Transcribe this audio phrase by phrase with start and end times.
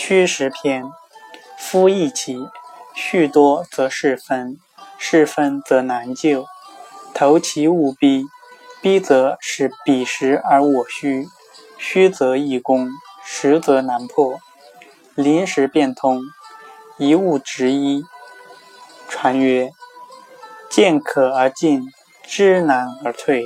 [0.00, 0.84] 虚实篇：
[1.58, 2.38] 夫易起，
[2.94, 4.56] 序多则是分，
[4.96, 6.46] 是分则难救。
[7.12, 8.24] 投其勿逼，
[8.80, 11.26] 逼则是彼实而我虚，
[11.78, 12.88] 虚则易攻，
[13.24, 14.38] 实则难破。
[15.16, 16.22] 临时变通，
[16.96, 18.04] 一物执一。
[19.08, 19.72] 传曰：
[20.70, 21.82] 见可而进，
[22.22, 23.44] 知难而退。